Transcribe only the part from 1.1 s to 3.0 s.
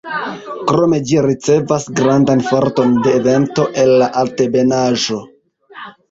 ricevas grandan forton